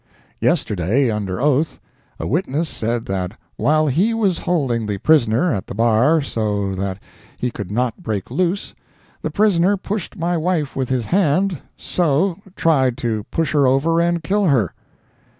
Yesterday—under 0.39 1.39
oath—a 1.39 2.25
witness 2.25 2.69
said 2.69 3.05
that 3.05 3.33
while 3.55 3.85
he 3.85 4.15
was 4.15 4.39
holding 4.39 4.87
the 4.87 4.97
prisoner 4.97 5.53
at 5.53 5.67
the 5.67 5.75
bar 5.75 6.21
so 6.21 6.73
that 6.73 6.97
he 7.37 7.51
could 7.51 7.69
not 7.69 8.01
break 8.01 8.31
loose, 8.31 8.73
the 9.21 9.29
prisoner 9.29 9.77
"pushed 9.77 10.17
my 10.17 10.35
wife 10.35 10.75
with 10.75 10.89
his 10.89 11.05
hand—so—tried 11.05 12.97
to 12.97 13.25
push 13.29 13.51
her 13.53 13.67
over 13.67 14.01
and 14.01 14.23
kill 14.23 14.45
her!" 14.45 14.73